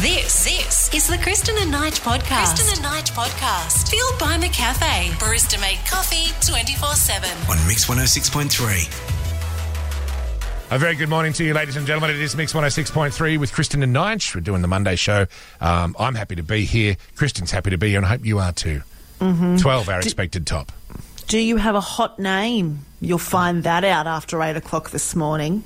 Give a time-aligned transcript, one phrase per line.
[0.00, 2.54] This, this is the Kristen and Nige podcast.
[2.54, 3.90] Kristen and Nige podcast.
[3.90, 5.10] Fueled by McCafe.
[5.18, 7.28] Barista made coffee 24 7.
[7.50, 10.70] on Mix 106.3.
[10.70, 12.10] A very good morning to you, ladies and gentlemen.
[12.10, 14.36] It is Mix 106.3 with Kristen and Nige.
[14.36, 15.26] We're doing the Monday show.
[15.60, 16.96] Um, I'm happy to be here.
[17.16, 18.82] Kristen's happy to be here, and I hope you are too.
[19.18, 19.56] Mm-hmm.
[19.56, 20.70] 12, our expected top.
[21.26, 22.86] Do you have a hot name?
[23.00, 25.64] You'll find that out after eight o'clock this morning.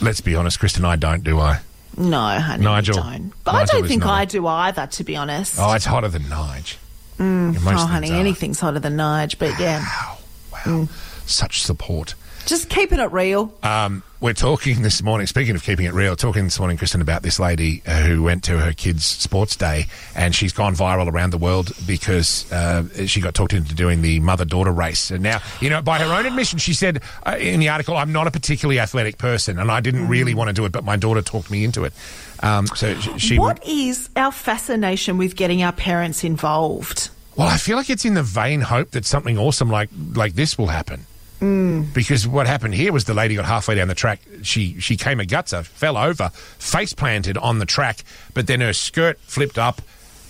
[0.00, 1.62] Let's be honest, Kristen, I don't, do I?
[1.96, 2.96] No, honey, Nigel.
[2.96, 3.32] you don't.
[3.44, 4.04] But I don't think.
[4.04, 5.56] I do either, to be honest.
[5.58, 6.76] Oh, it's hotter than Nige.
[7.18, 9.38] Mm, oh, honey, anything's hotter than Nige.
[9.38, 10.18] But yeah, Wow,
[10.66, 10.88] wow.
[11.26, 12.14] Such support.
[12.46, 13.54] just keeping it real.
[13.62, 17.22] Um, we're talking this morning, speaking of keeping it real, talking this morning, Kristen, about
[17.22, 21.30] this lady uh, who went to her kids' sports day and she's gone viral around
[21.30, 25.10] the world because uh, she got talked into doing the mother daughter race.
[25.10, 28.12] And now, you know, by her own admission, she said uh, in the article, I'm
[28.12, 30.96] not a particularly athletic person and I didn't really want to do it, but my
[30.96, 31.92] daughter talked me into it.
[32.40, 33.38] Um, so sh- she.
[33.38, 37.10] what is our fascination with getting our parents involved?
[37.36, 40.58] Well, I feel like it's in the vain hope that something awesome like like this
[40.58, 41.06] will happen.
[41.40, 41.92] Mm.
[41.92, 44.20] Because what happened here was the lady got halfway down the track.
[44.42, 48.72] She she came a gutser, fell over, face planted on the track, but then her
[48.72, 49.82] skirt flipped up,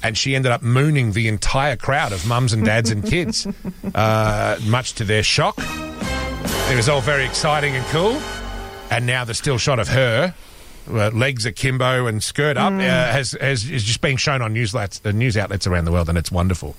[0.02, 3.46] and she ended up mooning the entire crowd of mums and dads and kids,
[3.94, 5.58] uh, much to their shock.
[5.58, 8.18] It was all very exciting and cool,
[8.90, 10.34] and now the still shot of her.
[10.90, 14.74] Uh, legs akimbo and skirt up uh, has, has is just being shown on news
[14.74, 16.74] outlets, uh, news outlets around the world, and it's wonderful.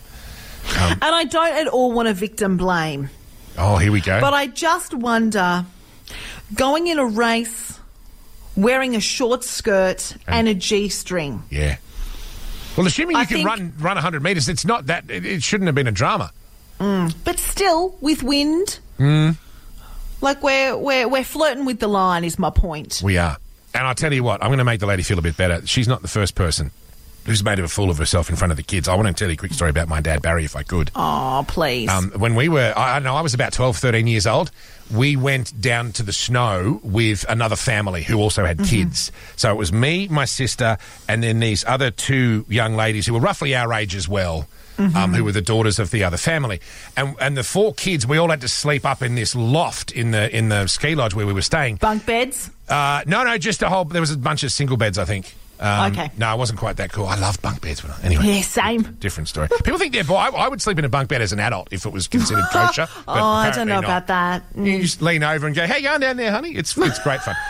[0.79, 3.09] Um, and I don't at all want to victim blame,
[3.57, 4.19] Oh, here we go.
[4.21, 5.65] but I just wonder
[6.55, 7.79] going in a race
[8.55, 11.43] wearing a short skirt and a G string.
[11.49, 11.77] yeah.
[12.75, 15.05] Well, assuming you I can run run 100 metres, it's not that.
[15.07, 16.31] It, it shouldn't have been a drama.
[16.79, 17.13] Mm.
[17.23, 19.37] But still, with wind, mm.
[20.21, 22.23] like we're we're we're flirting with the line.
[22.23, 22.99] Is my point.
[23.03, 23.37] We are.
[23.75, 25.65] And I'll tell you what, I'm going to make the lady feel a bit better.
[25.67, 26.71] She's not the first person
[27.25, 28.87] who's made a fool of herself in front of the kids.
[28.87, 30.91] I want to tell you a quick story about my dad, Barry, if I could.
[30.95, 31.89] Oh, please.
[31.89, 34.51] Um, when we were, I I don't know, I was about 12, 13 years old.
[34.93, 39.11] We went down to the snow with another family who also had kids.
[39.37, 43.19] So it was me, my sister, and then these other two young ladies who were
[43.19, 44.47] roughly our age as well.
[44.75, 46.59] Um, who were the daughters of the other family,
[46.97, 50.09] and and the four kids, we all had to sleep up in this loft in
[50.09, 51.75] the in the ski lodge where we were staying.
[51.75, 52.49] Bunk beds.
[52.67, 53.85] Uh, no, no, just a whole.
[53.85, 55.35] There was a bunch of single beds, I think.
[55.59, 56.11] Um, Okay.
[56.17, 57.05] No, it wasn't quite that cool.
[57.07, 57.83] I love bunk beds.
[57.83, 58.81] When I, anyway, Yeah, same.
[58.99, 59.47] different story.
[59.63, 60.03] People think they're.
[60.11, 62.43] I, I would sleep in a bunk bed as an adult if it was considered
[62.51, 62.87] kosher.
[63.05, 63.83] but Oh, I don't know not.
[63.85, 64.43] about that.
[64.55, 67.35] You just lean over and go, "Hey, going down there, honey?" It's it's great fun.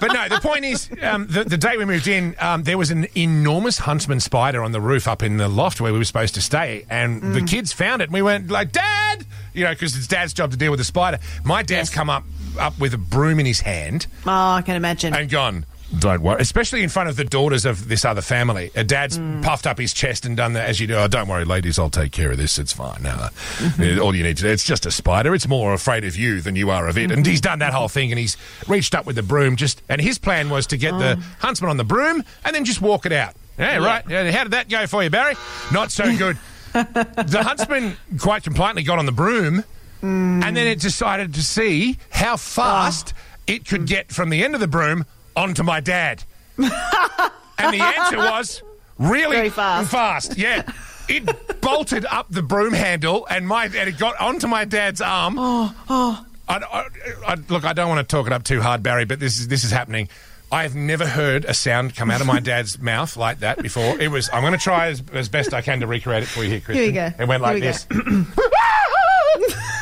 [0.00, 2.90] But no, the point is, um, the, the day we moved in, um, there was
[2.90, 6.34] an enormous huntsman spider on the roof up in the loft where we were supposed
[6.34, 7.34] to stay, and Mm.
[7.34, 8.06] the kids found it.
[8.06, 10.84] and We went like, "Dad," you know, because it's Dad's job to deal with the
[10.84, 11.20] spider.
[11.44, 12.24] My dad's come up
[12.58, 15.14] up with a broom in his hand Oh, I can imagine.
[15.14, 15.66] and gone.
[15.98, 18.70] Don't worry, especially in front of the daughters of this other family.
[18.74, 19.42] A Dad's mm.
[19.42, 20.94] puffed up his chest and done that as you do.
[20.94, 22.58] Oh, don't worry, ladies, I'll take care of this.
[22.58, 23.02] It's fine.
[23.02, 24.00] No, uh, mm-hmm.
[24.00, 25.34] all you need to do, it's just a spider.
[25.34, 27.10] It's more afraid of you than you are of it.
[27.10, 27.50] And he's mm-hmm.
[27.50, 28.36] done that whole thing and he's
[28.66, 31.36] reached up with the broom just, and his plan was to get the oh.
[31.40, 33.34] huntsman on the broom and then just walk it out.
[33.58, 34.02] Yeah, right.
[34.08, 35.34] Yeah, how did that go for you, Barry?
[35.72, 36.38] Not so good.
[36.72, 39.62] the huntsman quite compliantly got on the broom
[40.02, 40.42] mm.
[40.42, 43.42] and then it decided to see how fast oh.
[43.46, 43.88] it could mm.
[43.88, 45.04] get from the end of the broom
[45.36, 46.24] onto my dad.
[46.56, 48.62] and the answer was
[48.98, 49.90] really Very fast.
[49.90, 50.38] fast.
[50.38, 50.70] Yeah.
[51.08, 55.36] It bolted up the broom handle and my and it got onto my dad's arm.
[55.38, 56.26] Oh, oh.
[56.48, 56.88] I, I,
[57.32, 59.48] I, look, I don't want to talk it up too hard, Barry, but this is
[59.48, 60.08] this is happening.
[60.50, 63.98] I have never heard a sound come out of my dad's mouth like that before.
[63.98, 64.28] It was.
[64.32, 66.60] I'm going to try as, as best I can to recreate it for you here,
[66.60, 66.92] Kristen.
[66.92, 67.22] Here we go.
[67.22, 67.86] It went like this.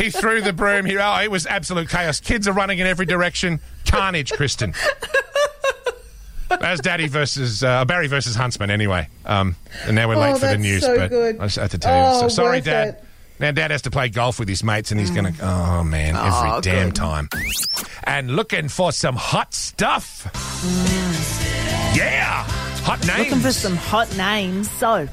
[0.00, 0.86] He threw the broom.
[0.86, 2.20] He, oh, it was absolute chaos.
[2.20, 3.60] Kids are running in every direction.
[3.86, 4.74] Carnage, Kristen.
[6.48, 8.70] That's Daddy versus uh, Barry versus Huntsman.
[8.70, 10.82] Anyway, um, and now we're late Oh, for the news.
[10.82, 11.38] so but good.
[11.38, 12.16] I just have to tell you.
[12.16, 12.88] Oh, So sorry, worth Dad.
[12.88, 13.04] it.
[13.38, 15.44] Now Dad has to play golf with his mates, and he's going to.
[15.46, 16.96] Oh man, every Oh, damn good.
[16.96, 17.28] time.
[18.04, 20.28] And looking for some hot stuff.
[21.96, 22.44] Yeah,
[22.82, 23.18] hot names.
[23.18, 24.68] Looking for some hot names.
[24.72, 25.08] So,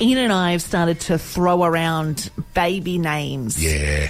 [0.00, 4.08] Ian and I have started to throw around baby names yeah,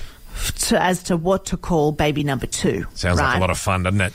[0.69, 2.87] to, as to what to call baby number two.
[2.95, 4.13] sounds like a lot of fun, doesn't it?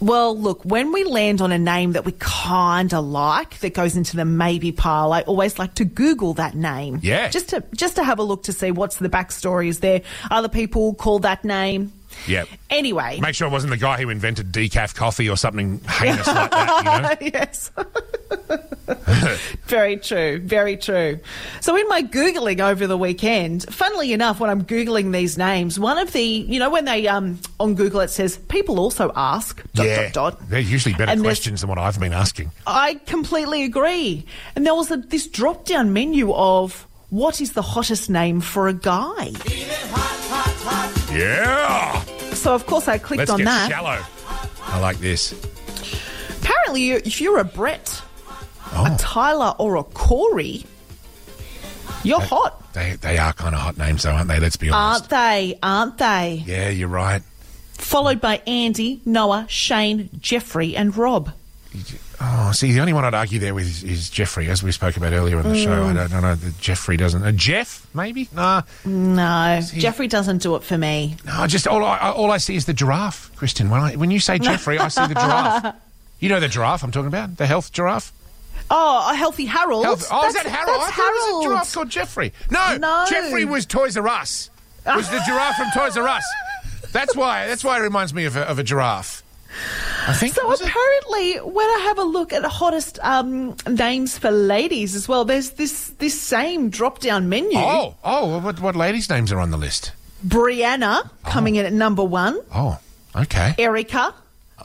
[0.00, 3.96] Well, look, when we land on a name that we kind of like that goes
[3.96, 6.98] into the maybe pile, I always like to Google that name.
[7.04, 7.28] Yeah.
[7.28, 9.68] Just to just to have a look to see what's the backstory.
[9.68, 11.92] Is there other people call that name?
[12.26, 12.48] Yep.
[12.68, 13.20] Anyway.
[13.20, 17.16] Make sure it wasn't the guy who invented decaf coffee or something heinous like that.
[17.20, 17.30] You know?
[17.32, 17.70] yes.
[19.66, 20.40] Very true.
[20.40, 21.20] Very true.
[21.60, 25.98] So, in my Googling over the weekend, funnily enough, when I'm Googling these names, one
[25.98, 29.86] of the, you know, when they, um, on Google it says, people also ask, dot,
[29.86, 30.10] yeah.
[30.10, 30.48] dot, dot.
[30.48, 32.50] They're usually better And questions than what I've been asking.
[32.66, 34.26] I completely agree.
[34.56, 38.68] And there was a, this drop down menu of what is the hottest name for
[38.68, 39.32] a guy?
[41.12, 42.02] Yeah.
[42.32, 43.70] So, of course, I clicked Let's on that.
[43.70, 44.00] shallow.
[44.62, 45.32] I like this.
[46.40, 48.02] Apparently, if you're a Brett,
[48.74, 48.92] Oh.
[48.92, 50.64] a Tyler, or a Corey,
[52.04, 52.72] you're hot.
[52.72, 54.40] They, they are kind of hot names, though, aren't they?
[54.40, 55.02] Let's be honest.
[55.02, 55.58] Aren't they?
[55.62, 56.42] Aren't they?
[56.46, 57.22] yeah, you're right.
[57.74, 61.32] Followed by Andy, Noah, Shane, Jeffrey, and Rob.
[62.20, 64.96] Oh, see, the only one I'd argue there with is, is Jeffrey, as we spoke
[64.96, 65.70] about earlier in the show.
[65.70, 65.90] Mm.
[65.90, 66.34] I don't, I don't know.
[66.36, 67.22] that Jeffrey doesn't.
[67.22, 68.28] Uh, Jeff, maybe?
[68.32, 68.62] Nah.
[68.84, 71.16] No, Jeffrey doesn't do it for me.
[71.26, 73.70] No, just all I, all I see is the giraffe, Kristen.
[73.70, 75.74] When, I, when you say Jeffrey, I see the giraffe.
[76.20, 77.36] You know the giraffe I'm talking about?
[77.36, 78.12] The health giraffe?
[78.70, 79.84] Oh, a healthy Harold.
[79.84, 80.80] Health, oh, is That's- that Harold?
[80.80, 81.44] That's I thought it was a Harold.
[81.44, 82.32] giraffe called Jeffrey.
[82.50, 83.06] No, No.
[83.08, 84.50] Jeffrey was Toys R Us.
[84.86, 86.24] Was the giraffe from Toys R Us?
[86.92, 87.46] That's why.
[87.46, 89.22] That's why it reminds me of a, of a giraffe.
[90.08, 90.34] I think.
[90.34, 90.68] So was it?
[90.68, 95.50] apparently, when I have a look at hottest um, names for ladies as well, there's
[95.50, 97.58] this this same drop down menu.
[97.58, 99.92] Oh, oh, well, what, what ladies' names are on the list?
[100.26, 102.40] Brianna coming in at number one.
[102.54, 102.78] Oh,
[103.14, 103.54] okay.
[103.58, 104.14] Erica,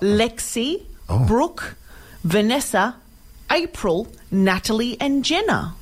[0.01, 1.25] Lexi, Oh.
[1.25, 1.75] Brooke,
[2.23, 2.95] Vanessa,
[3.51, 5.75] April, Natalie, and Jenna.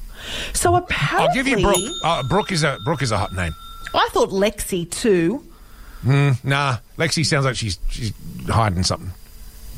[0.54, 1.78] So apparently, I'll give you Brooke.
[2.04, 3.54] Uh, Brooke is a Brooke is a hot name.
[3.94, 5.44] I thought Lexi too.
[6.04, 8.14] Nah, Lexi sounds like she's she's
[8.48, 9.12] hiding something.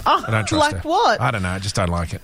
[0.05, 0.89] Oh, I don't trust like her.
[0.89, 1.19] what?
[1.21, 1.49] I don't know.
[1.49, 2.21] I just don't like it.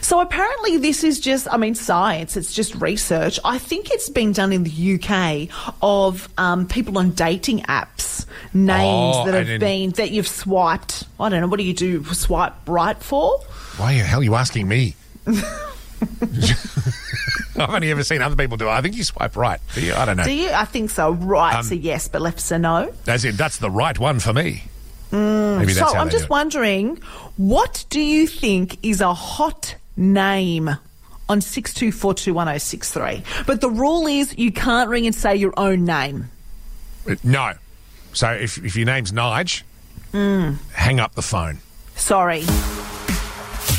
[0.00, 3.40] So apparently, this is just, I mean, science, it's just research.
[3.44, 5.48] I think it's been done in the UK
[5.82, 11.04] of um, people on dating apps, names Oh, that have been, that you've swiped.
[11.18, 12.04] I don't know, what do you do?
[12.04, 13.40] Swipe right for?
[13.76, 14.94] Why the hell are you asking me?
[17.54, 18.70] I've only ever seen other people do it.
[18.70, 19.60] I think you swipe right.
[19.74, 19.94] Do you?
[19.94, 20.24] I don't know.
[20.24, 20.50] Do you?
[20.50, 21.12] I think so.
[21.12, 22.92] Right's Um, a yes, but left's a no.
[23.06, 24.64] As in, that's the right one for me.
[25.12, 26.96] Maybe that's so how I'm just wondering,
[27.36, 30.70] what do you think is a hot name
[31.28, 33.46] on 62421063?
[33.46, 36.30] But the rule is you can't ring and say your own name.
[37.08, 37.52] Uh, No.
[38.14, 39.62] So if, if your name's Nige,
[40.12, 40.56] Mm.
[40.72, 41.58] hang up the phone.
[41.96, 42.44] Sorry.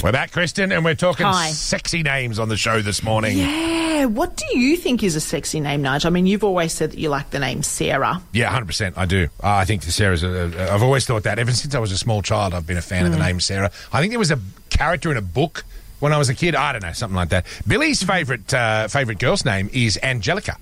[0.03, 1.51] We're back, Kristen, and we're talking Hi.
[1.51, 3.37] sexy names on the show this morning.
[3.37, 6.05] Yeah, what do you think is a sexy name, Nige?
[6.05, 8.21] I mean, you've always said that you like the name Sarah.
[8.33, 8.97] Yeah, hundred percent.
[8.97, 9.29] I do.
[9.41, 10.21] Uh, I think Sarah's.
[10.23, 11.39] A, a, I've always thought that.
[11.39, 13.19] Ever since I was a small child, I've been a fan of Hmm.
[13.19, 13.71] the name Sarah.
[13.93, 14.39] I think there was a
[14.69, 15.63] character in a book
[16.01, 16.53] when I was a kid.
[16.53, 17.45] I don't know, something like that.
[17.65, 20.57] Billy's favorite uh, favorite girl's name is Angelica.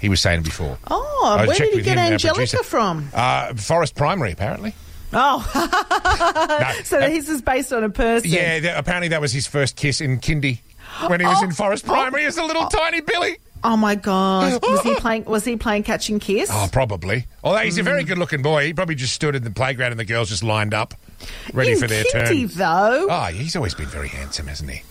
[0.00, 0.76] He was saying before.
[0.90, 3.08] Oh, where did he get Angelica from?
[3.14, 4.74] Uh, Forrest Primary, apparently.
[5.14, 8.30] Oh, No, so uh, his is based on a person.
[8.30, 10.60] yeah, th- apparently that was his first kiss in kindy
[11.06, 13.36] when he was Oh, in Forrest Primary as a little tiny Billy.
[13.64, 15.24] Oh my god, was he playing?
[15.24, 16.50] Was he playing Catch and Kiss?
[16.52, 17.26] Oh, probably.
[17.44, 17.84] Although he's a Hmm.
[17.86, 20.74] very good-looking boy, he probably just stood in the playground and the girls just lined
[20.74, 20.94] up,
[21.52, 22.58] ready In for their kindy, turn.
[22.58, 23.06] though.
[23.10, 24.82] Oh, he's always been very handsome, hasn't he?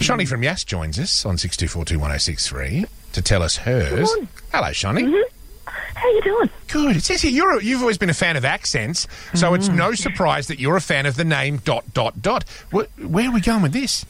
[0.00, 3.22] Shawnee from Yass joins us on six two four two one zero six three to
[3.22, 4.10] tell us hers.
[4.52, 5.02] Hello, Shawnee.
[5.02, 5.66] Mm-hmm.
[5.94, 6.50] How you doing?
[6.68, 6.96] Good.
[6.96, 9.76] It says here you're a, you've always been a fan of accents, so it's Mm-hmm.
[9.78, 12.44] no surprise that you're a fan of the name dot dot dot.
[12.72, 14.04] Wh- where are we going with this?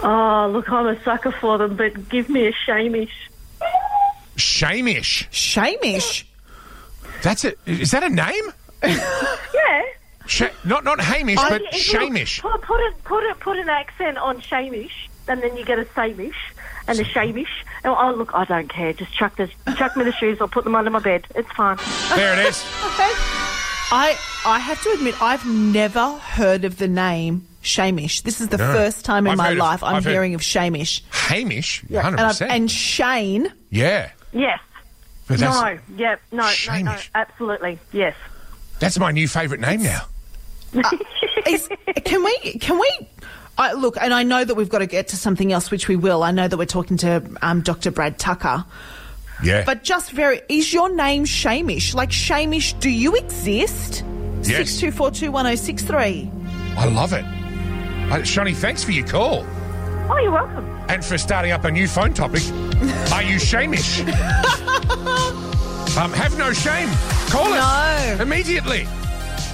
[0.00, 3.10] Oh, look, I'm a sucker for them, but give me a shamish.
[4.36, 5.28] Shamish.
[5.30, 6.24] Shamish.
[7.22, 7.58] That's it.
[7.66, 8.52] Is that a name?
[9.54, 9.82] Yeah.
[10.26, 12.40] Sh- not not Hamish, Oh, but yeah, Shamish.
[12.42, 15.84] Put, put, it, put, it, put an accent on shamish, and then you get a
[15.86, 16.34] samish
[16.88, 17.46] and the shamish.
[17.84, 18.92] And, oh, oh, look, I don't care.
[18.92, 21.26] Just chuck, this, chuck me the shoes or put them under my bed.
[21.34, 21.76] It's fine.
[22.16, 22.64] There it is.
[22.86, 23.12] Okay.
[23.90, 28.22] I I have to admit I've never heard of the name Shamish.
[28.22, 28.72] This is the No.
[28.74, 31.00] first time in I've my heard of- life I'm I've heard- hearing of Shamish.
[31.10, 31.84] Hamish.
[31.88, 32.50] Yeah, Hundred And, I've, percent.
[32.50, 33.52] and Shane.
[33.70, 34.10] Yeah.
[34.32, 34.60] Yes.
[35.26, 35.78] But that's, No.
[35.96, 36.20] Yep.
[36.32, 36.48] No, no, no.
[36.50, 37.08] Shamish.
[37.14, 37.78] Absolutely.
[37.92, 38.14] Yes.
[38.78, 40.02] that's my new favourite name now.
[40.76, 40.82] Uh,
[41.46, 41.66] is,
[42.04, 42.38] can we?
[42.60, 43.08] Can we?
[43.58, 45.96] I, look, and I know that we've got to get to something else, which we
[45.96, 46.22] will.
[46.22, 47.90] I know that we're talking to um, Dr.
[47.90, 48.64] Brad Tucker.
[49.42, 49.64] Yeah.
[49.66, 51.92] But just very, is your name Shamish?
[51.94, 54.04] Like Shamish, do you exist?
[54.42, 54.46] Yes.
[54.70, 56.30] Six two four two one zero six three.
[56.76, 57.24] I love it.
[58.12, 59.44] Uh, Shawnee, thanks for your call
[60.10, 60.64] Oh, you're welcome.
[60.88, 62.42] and for starting up a new phone topic.
[63.12, 64.00] Are you shamish?
[65.98, 66.88] um, have no shame.
[67.30, 68.86] Call us immediately.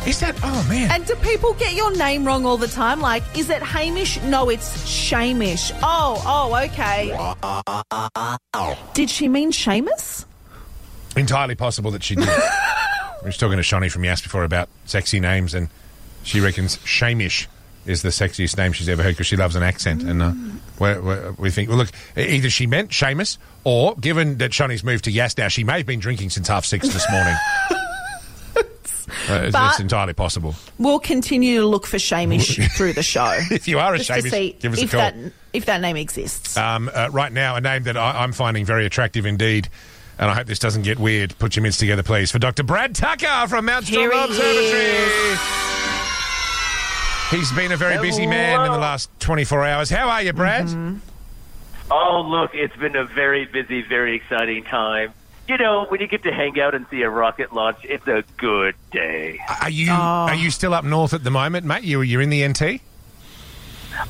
[0.06, 0.38] Is that?
[0.42, 0.90] Oh man.
[0.90, 3.00] And do people get your name wrong all the time?
[3.00, 4.22] Like, is it Hamish?
[4.24, 5.72] No, it's Shamish.
[5.82, 7.10] Oh, oh, okay.
[8.92, 10.26] Did she mean Seamus?
[11.16, 12.28] Entirely possible that she did.
[13.22, 15.70] we was talking to Shawnee from Yass before about sexy names, and
[16.22, 17.46] she reckons shamish
[17.86, 20.02] is the sexiest name she's ever heard because she loves an accent.
[20.02, 20.32] And uh,
[20.78, 25.04] we're, we're, we think, well, look, either she meant Seamus, or given that Shawnee's moved
[25.04, 27.34] to Yass now, she may have been drinking since half six this morning.
[29.08, 30.54] Uh, it's, But- it's entirely possible.
[30.78, 33.38] We'll continue to look for Shamish through the show.
[33.50, 35.00] If you are a just to Seamus, see give us a if call.
[35.00, 35.14] that
[35.52, 36.56] if that name exists.
[36.56, 39.68] Um, uh, right now, a name that I, I'm finding very attractive indeed.
[40.16, 41.36] And I hope this doesn't get weird.
[41.40, 42.62] Put your mitts together, please, for Dr.
[42.62, 45.38] Brad Tucker from Mount Here Stromlo he Observatory.
[47.40, 49.90] He's been a very busy man in the last 24 hours.
[49.90, 50.66] How are you, Brad?
[50.66, 50.98] Mm-hmm.
[51.90, 55.12] Oh, look, it's been a very busy, very exciting time.
[55.46, 58.24] You know, when you get to hang out and see a rocket launch, it's a
[58.38, 59.38] good day.
[59.60, 59.94] Are you Oh.
[59.94, 61.82] are you still up north at the moment, mate?
[61.84, 62.80] You you're in the NT.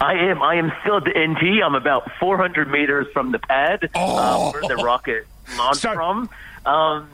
[0.00, 0.42] I am.
[0.42, 1.60] I am still at the NT.
[1.62, 4.16] I'm about 400 meters from the pad Oh.
[4.16, 5.26] uh, where the rocket
[5.58, 6.30] launched So- from.
[6.64, 7.08] Um,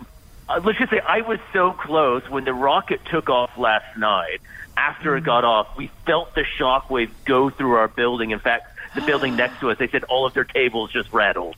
[0.49, 4.41] uh, let's just say I was so close when the rocket took off last night.
[4.77, 8.31] After it got off, we felt the shockwave go through our building.
[8.31, 11.57] In fact, the building next to us, they said all of their tables just rattled.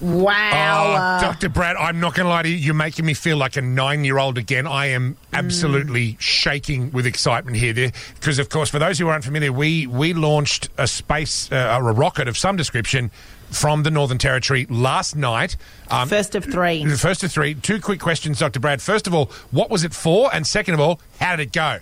[0.00, 1.18] Wow.
[1.18, 1.48] Oh, Dr.
[1.48, 2.56] Brad, I'm not going to lie to you.
[2.56, 4.66] You're making me feel like a nine year old again.
[4.66, 7.74] I am absolutely shaking with excitement here.
[8.14, 11.92] Because, of course, for those who aren't familiar, we, we launched a space, uh, a
[11.92, 13.10] rocket of some description
[13.50, 15.56] from the Northern Territory last night.
[15.90, 16.84] Um, First of three.
[16.84, 17.54] The first of three.
[17.54, 18.60] Two quick questions, Dr.
[18.60, 18.82] Brad.
[18.82, 20.32] First of all, what was it for?
[20.34, 21.78] And second of all, how did it go?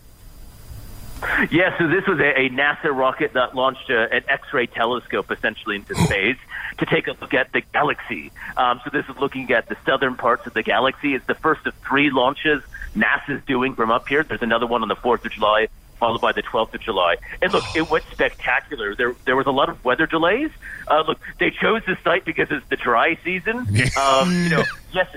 [1.50, 5.76] Yeah, so this was a, a NASA rocket that launched a, an X-ray telescope essentially
[5.76, 6.36] into space
[6.78, 8.32] to take a look at the galaxy.
[8.56, 11.14] Um, so this is looking at the southern parts of the galaxy.
[11.14, 12.62] It's the first of three launches
[12.94, 14.24] NASA's doing from up here.
[14.24, 15.68] There's another one on the 4th of July,
[15.98, 17.16] followed by the 12th of July.
[17.40, 18.94] And look, it went spectacular.
[18.94, 20.50] There, there was a lot of weather delays.
[20.88, 23.66] Uh, look, they chose this site because it's the dry season.
[23.96, 25.14] Um, you know, yes,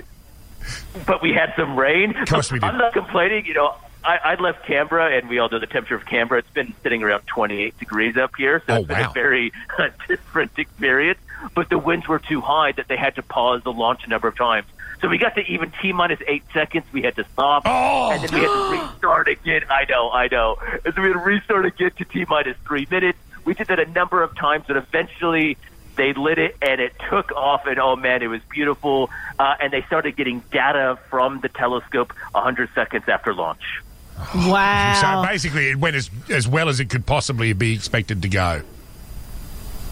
[1.06, 2.16] but we had some rain.
[2.16, 2.66] Of course we did.
[2.66, 3.46] I'm not complaining.
[3.46, 6.40] You know, I, I left Canberra, and we all know the temperature of Canberra.
[6.40, 9.10] It's been sitting around 28 degrees up here, so Oh, it's been wow.
[9.10, 11.20] a very uh, different experience.
[11.56, 14.28] But the winds were too high that they had to pause the launch a number
[14.28, 14.68] of times.
[15.02, 16.86] So we got to even T minus eight seconds.
[16.92, 18.12] We had to stop, Oh.
[18.12, 19.62] and then we had to restart again.
[19.70, 20.58] I know, I know.
[20.84, 23.18] And so we had to restart again to T minus three minutes.
[23.46, 25.58] We did that a number of times, and eventually
[25.96, 29.74] they lit it and it took off and oh man it was beautiful uh, and
[29.74, 33.82] they started getting data from the telescope 100 seconds after launch
[34.36, 35.22] wow.
[35.24, 38.62] So basically, it went as, as well as it could possibly be expected to go.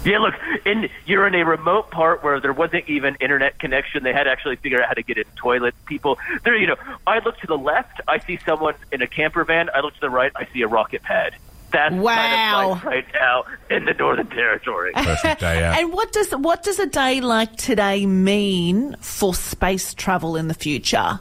[0.06, 4.14] yeah look in you're in a remote part where there wasn't even internet connection they
[4.14, 6.76] had to actually figure out how to get in toilets people there you know
[7.08, 10.00] i look to the left i see someone in a camper van i look to
[10.02, 11.36] the right i see a rocket pad
[11.72, 12.16] that's Wow.
[12.16, 15.78] kind of life right now in the northern territory Perfect day out.
[15.80, 20.54] And what does what does a day like today mean for space travel in the
[20.54, 21.20] future?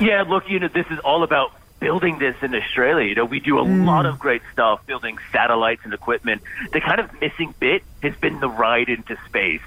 [0.00, 3.08] Yeah, look, you know, this is all about building this in Australia.
[3.08, 6.42] You know, we do a lot of great stuff building satellites and equipment.
[6.72, 9.62] The kind of missing bit has been the ride into space.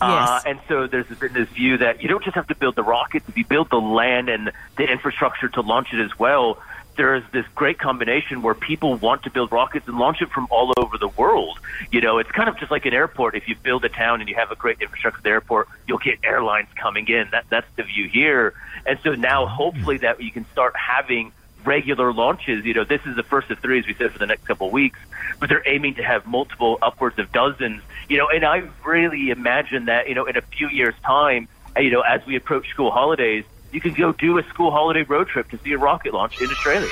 [0.00, 2.82] Uh, and so there's been this view that you don't just have to build the
[2.82, 6.58] rockets, if you build the land and the infrastructure to launch it as well,
[6.96, 10.72] there's this great combination where people want to build rockets and launch it from all
[10.76, 11.58] over the world.
[11.90, 13.34] You know, it's kind of just like an airport.
[13.34, 15.98] If you build a town and you have a great infrastructure at the airport, you'll
[15.98, 17.28] get airlines coming in.
[17.32, 18.54] That that's the view here.
[18.86, 21.32] And so now hopefully that you can start having
[21.64, 22.64] regular launches.
[22.64, 24.68] You know, this is the first of three, as we said, for the next couple
[24.68, 24.98] of weeks,
[25.40, 27.82] but they're aiming to have multiple, upwards of dozens.
[28.08, 31.80] You know, and I really imagine that, you know, in a few years' time, uh,
[31.80, 35.28] you know, as we approach school holidays, you can go do a school holiday road
[35.28, 36.88] trip to see a rocket launch in Australia.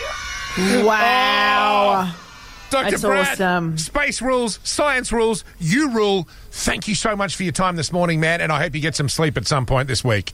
[0.85, 2.13] Wow.
[2.71, 2.91] Dr.
[2.91, 3.79] That's Brad, awesome.
[3.79, 6.27] space rules, science rules, you rule.
[6.51, 8.97] Thank you so much for your time this morning, man, and I hope you get
[8.97, 10.33] some sleep at some point this week.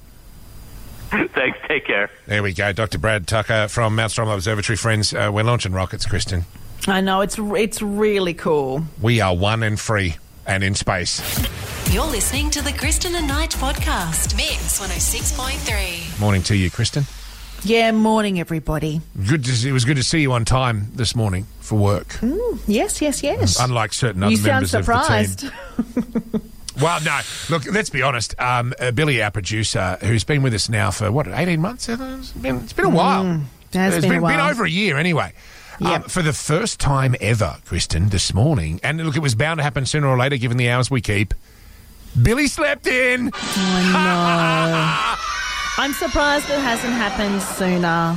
[1.34, 1.58] Thanks.
[1.66, 2.10] Take care.
[2.26, 2.72] There we go.
[2.72, 2.98] Dr.
[2.98, 4.76] Brad Tucker from Mount Stromlo Observatory.
[4.76, 6.44] Friends, uh, we're launching rockets, Kristen.
[6.86, 8.82] I know it's it's really cool.
[9.00, 11.20] We are one and free and in space.
[11.92, 14.36] You're listening to the Kristen and Nige podcast.
[14.36, 16.20] Mix 106.3.
[16.20, 17.04] Morning to you, Kristen.
[17.64, 19.00] Yeah, morning everybody.
[19.28, 22.18] Good to, it was good to see you on time this morning for work.
[22.66, 23.58] Yes, yes, yes.
[23.58, 25.40] Unlike certain other you sound members of the surprised.
[25.40, 26.42] team.
[26.80, 27.20] Well, no.
[27.50, 28.35] Look, let's be honest.
[28.40, 31.88] Um, uh, Billy, our producer, who's been with us now for what, eighteen months?
[31.88, 33.25] It's been, it's been a while.
[33.25, 33.42] Mm,
[33.73, 34.50] has it's been a been, while.
[34.50, 35.32] over a year anyway.
[35.80, 39.62] Um, for the first time ever, Kristen, this morning, and look, it was bound to
[39.64, 41.35] happen sooner or later, given the hours we keep.
[42.20, 43.30] Billy slept in.
[45.80, 48.16] I'm surprised it hasn't happened sooner.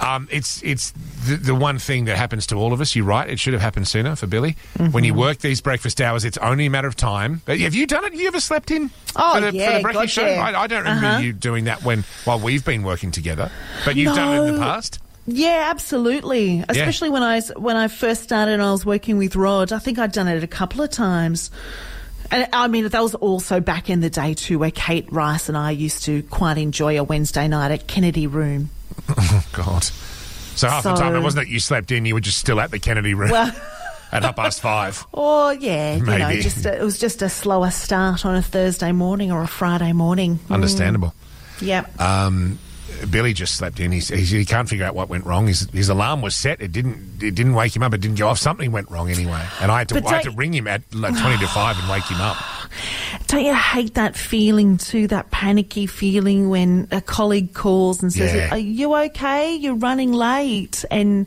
[0.00, 0.92] Um, it's it's
[1.26, 2.96] the, the one thing that happens to all of us.
[2.96, 3.28] You're right.
[3.28, 4.56] It should have happened sooner for Billy.
[4.76, 5.04] When Mm-hmm.
[5.04, 7.42] you work these breakfast hours, it's only a matter of time.
[7.44, 8.12] But have you done it?
[8.12, 8.90] Have You ever slept in?
[9.16, 10.24] Oh, for the, for yeah, the breakfast show.
[10.24, 11.18] I, I don't remember Uh-huh.
[11.18, 13.50] you doing that when while we've been working together.
[13.84, 15.00] But you've done it in the past.
[15.26, 16.64] Yeah, absolutely.
[16.68, 19.70] Especially when I when I first started and I was working with Rod.
[19.72, 21.50] I think I'd done it a couple of times.
[22.32, 25.58] And I mean, that was also back in the day too, where Kate Rice and
[25.58, 28.70] I used to quite enjoy a Wednesday night at Kennedy Room.
[29.52, 29.84] God.
[29.84, 32.60] So half the So- time it wasn't that you slept in; you were just still
[32.60, 33.46] at the Kennedy room Well,
[34.12, 35.04] at half past five.
[35.12, 36.42] or yeah, you know, Maybe.
[36.42, 39.92] just a, it was just a slower start on a Thursday morning or a Friday
[39.92, 40.38] morning.
[40.50, 41.14] Understandable.
[41.60, 42.00] Yep.
[42.00, 42.58] Um,
[43.10, 43.92] Billy just slept in.
[43.92, 45.46] He's, he's, he can't figure out what went wrong.
[45.46, 46.60] His, his alarm was set.
[46.60, 47.22] It didn't.
[47.22, 47.94] It didn't wake him up.
[47.94, 48.38] It didn't go off.
[48.38, 49.42] Something went wrong anyway.
[49.60, 49.94] And I had to.
[49.94, 52.20] But I had to don't- ring him at like twenty to five and wake him
[52.20, 52.36] up.
[53.30, 58.34] Don't you hate that feeling too, that panicky feeling when a colleague calls and says,
[58.34, 58.50] Yeah.
[58.50, 59.54] Are you okay?
[59.54, 60.84] You're running late.
[60.90, 61.26] And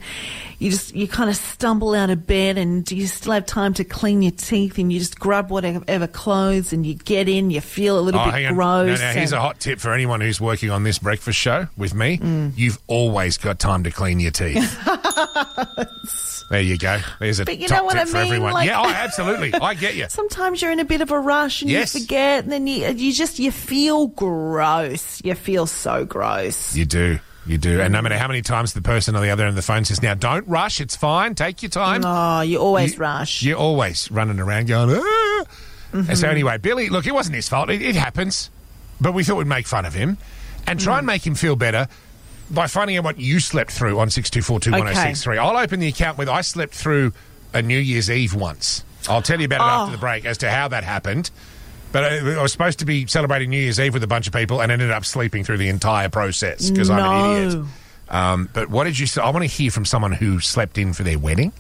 [0.60, 3.86] you just, you kind of stumble out of bed and you still have time to
[3.86, 7.98] clean your teeth and you just grab whatever clothes and you get in, you feel
[7.98, 9.00] a little Oh, bit gross.
[9.00, 11.68] No, no, here's and- a hot tip for anyone who's working on this breakfast show
[11.78, 12.18] with me.
[12.18, 12.52] Mm.
[12.58, 14.78] You've always got time to clean your teeth.
[16.50, 17.00] there you go.
[17.20, 18.26] There's a But you top know what tip I for mean?
[18.28, 18.54] everyone.
[18.54, 19.54] Like- yeah, oh, absolutely.
[19.54, 20.06] I get you.
[20.10, 21.94] Sometimes you're in a bit of a rush and Yes.
[21.96, 25.22] you forget, and then you, you just you feel gross.
[25.24, 26.76] You feel so gross.
[26.76, 27.20] You do.
[27.46, 27.82] You do.
[27.82, 29.84] And no matter how many times the person on the other end of the phone
[29.84, 32.04] says, now don't rush, it's fine, take your time.
[32.06, 33.42] Oh, you always You- rush.
[33.44, 35.44] You're always running around going, ah.
[35.92, 36.14] And Mm-hmm.
[36.16, 37.70] so, anyway, Billy, look, it wasn't his fault.
[37.70, 38.50] It, it happens.
[39.02, 40.18] But we thought we'd make fun of him
[40.66, 40.98] and try Mm.
[41.00, 41.88] and make him feel better
[42.52, 45.38] by finding out what you slept through on 62421063.
[45.38, 47.14] I'll open the account with I slept through
[47.54, 48.84] a New Year's Eve once.
[49.10, 49.96] I'll tell you about it after Oh.
[49.96, 51.30] the break as to how that happened.
[51.92, 54.34] But I, I was supposed to be celebrating New Year's Eve with a bunch of
[54.34, 57.66] people and ended up sleeping through the entire process because I'm an idiot.
[58.10, 59.22] Um, but what did you say?
[59.22, 61.54] I want to hear from someone who slept in for their wedding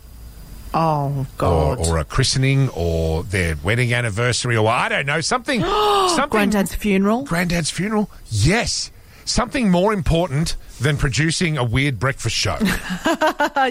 [0.74, 1.80] Oh or, God.
[1.88, 5.62] or a christening or their wedding anniversary or I don't know something.
[6.10, 7.24] something Granddad's funeral.
[7.26, 8.10] granddad's funeral.
[8.30, 8.90] Yes,
[9.26, 12.58] something more important than producing a weird breakfast show.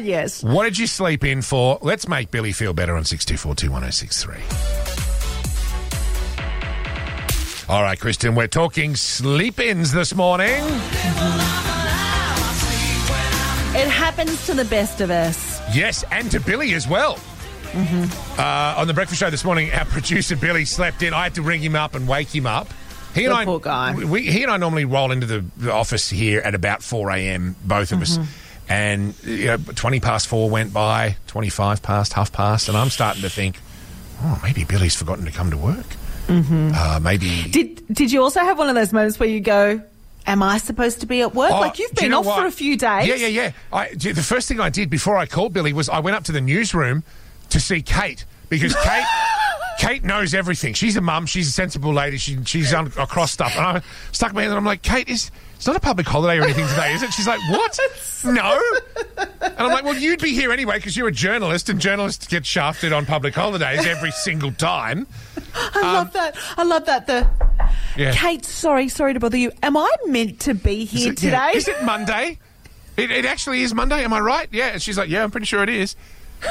[0.02, 0.42] Yes.
[0.42, 1.78] what did you sleep in for?
[1.82, 4.40] Let's make Billy feel better on six two four two one zero six three.
[7.68, 10.62] All right, Kristen, we're talking sleep-ins this morning.
[13.74, 15.60] It happens to the best of us.
[15.74, 17.18] Yes, and to Billy as well.
[17.74, 21.14] Uh, on the breakfast show this morning, our producer Billy slept in.
[21.14, 22.68] I had to ring him up and wake him up.
[23.14, 23.94] He and I, poor guy.
[23.94, 27.56] We, he and I normally roll into the, the office here at about four a.m.
[27.64, 28.18] Both of us,
[28.68, 33.22] and you know, twenty past four went by, twenty-five past, half past, and I'm starting
[33.22, 33.58] to think,
[34.22, 35.86] oh, maybe Billy's forgotten to come to work.
[36.26, 36.70] Mm-hmm.
[36.74, 39.82] Uh, maybe Did Did you also have one of those moments where you go,
[40.26, 42.26] "Am I supposed to be at work?" Oh, like you've do you been know off
[42.26, 42.40] what?
[42.40, 43.08] for a few days.
[43.08, 43.52] Yeah, yeah, yeah.
[43.72, 46.32] I, the first thing I did before I called Billy was I went up to
[46.32, 47.02] the newsroom
[47.50, 49.04] to see Kate because Kate.
[49.82, 50.74] Kate knows everything.
[50.74, 51.26] She's a mum.
[51.26, 52.16] She's a sensible lady.
[52.16, 53.56] She, she's on, across stuff.
[53.56, 56.38] And I stuck my hand and I'm like, Kate, is it's not a public holiday
[56.38, 57.12] or anything today, is it?
[57.12, 57.76] She's like, what?
[58.24, 58.60] no.
[59.40, 62.46] And I'm like, well, you'd be here anyway because you're a journalist, and journalists get
[62.46, 65.06] shafted on public holidays every single time.
[65.74, 66.36] I love that.
[66.56, 67.08] I love that.
[67.08, 68.12] The Um, Yeah.
[68.12, 69.50] Kate, sorry, sorry to bother you.
[69.64, 71.30] Am I meant to be Is here it- today?
[71.52, 71.56] yeah.
[71.56, 72.38] Is it Monday?
[72.96, 74.04] It, it actually is Monday.
[74.04, 74.48] Am I right?
[74.52, 74.68] Yeah.
[74.68, 75.96] And she's like, yeah, I'm pretty sure it is.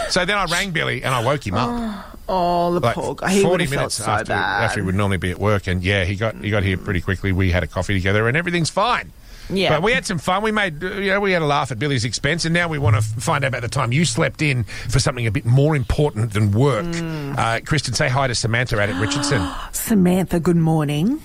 [0.09, 2.05] So then I rang Billy and I woke him up.
[2.29, 3.31] oh, the like poor guy.
[3.31, 4.63] He forty have felt minutes so after, bad.
[4.65, 7.01] after he would normally be at work, and yeah, he got he got here pretty
[7.01, 7.31] quickly.
[7.31, 9.11] We had a coffee together, and everything's fine.
[9.49, 9.69] Yeah.
[9.69, 10.43] but we had some fun.
[10.43, 12.93] We made you know we had a laugh at Billy's expense, and now we want
[12.95, 15.75] to f- find out about the time you slept in for something a bit more
[15.75, 16.85] important than work.
[16.85, 17.37] Mm.
[17.37, 19.45] Uh, Kristen, say hi to Samantha out at Richardson.
[19.73, 21.21] Samantha, good morning.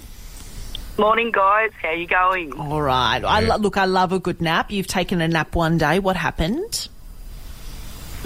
[0.98, 1.70] Morning, guys.
[1.82, 2.52] How are you going?
[2.54, 3.22] All right.
[3.22, 3.76] I lo- look.
[3.76, 4.70] I love a good nap.
[4.72, 5.98] You've taken a nap one day.
[5.98, 6.88] What happened?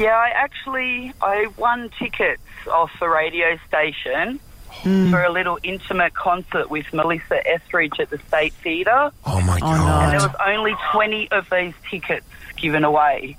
[0.01, 2.41] Yeah, I actually I won tickets
[2.73, 4.41] off a radio station
[4.83, 10.05] for a little intimate concert with Melissa Etheridge at the State Theatre, Oh my god!
[10.05, 12.25] and there was only twenty of these tickets
[12.57, 13.37] given away.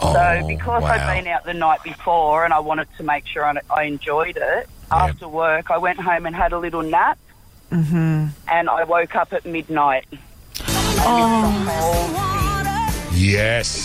[0.00, 0.90] Oh, So because wow.
[0.90, 4.36] I'd been out the night before and I wanted to make sure I, I enjoyed
[4.36, 7.18] it, after work I went home and had a little nap,
[7.72, 8.26] mm-hmm.
[8.46, 10.06] and I woke up at midnight.
[11.00, 11.50] Oh.
[13.12, 13.77] yes.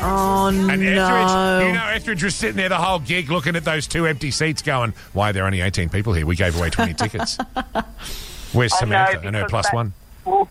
[0.00, 1.66] Oh And Etheridge, no!
[1.66, 4.62] you know, Etheridge was sitting there the whole gig looking at those two empty seats
[4.62, 6.24] going, why, are there are only 18 people here.
[6.26, 7.36] We gave away 20 tickets.
[8.52, 9.92] Where's I know, Samantha and her plus that- one?
[10.24, 10.48] Well,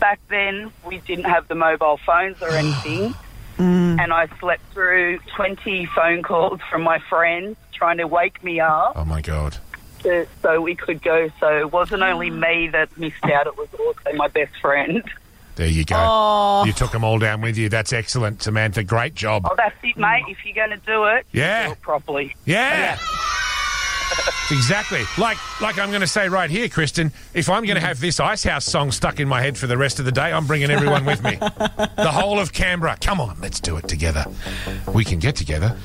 [0.00, 3.14] back then we didn't have the mobile phones or anything,
[3.58, 3.98] Mm.
[4.00, 8.92] and I slept through 20 phone calls from my friends trying to wake me up
[8.94, 9.56] Oh my God.
[10.04, 11.28] to, so we could go.
[11.40, 15.02] So it wasn't only me that missed out; it was also my best friend.
[15.58, 15.96] There you go.
[15.98, 16.62] Oh.
[16.64, 17.68] You took them all down with you.
[17.68, 18.84] That's excellent, Samantha.
[18.84, 19.42] Great job.
[19.44, 20.22] Oh, that's it, mate.
[20.28, 21.66] If you're going to do it, Yeah.
[21.66, 22.36] do it properly.
[22.44, 22.96] Yeah.
[24.50, 25.02] Exactly.
[25.16, 28.20] Like like I'm going to say right here, Kristen, if I'm going to have this
[28.20, 31.04] Icehouse song stuck in my head for the rest of the day, I'm bringing everyone
[31.04, 31.36] with me.
[31.36, 32.96] The whole of Canberra.
[33.00, 34.24] Come on, let's do it together.
[34.94, 35.76] We can get together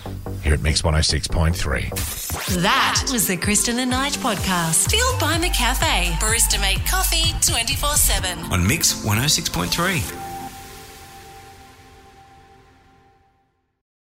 [0.41, 2.61] here at Mix 106.3.
[2.61, 4.89] That was the Kristen and Nige podcast.
[4.89, 6.13] Fueled by McCafe.
[6.13, 8.39] Barista made coffee 24 7.
[8.51, 10.32] On Mix 106.3.